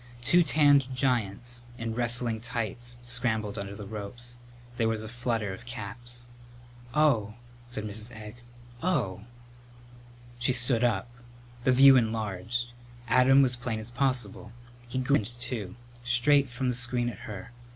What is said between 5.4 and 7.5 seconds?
of caps. "Oh!"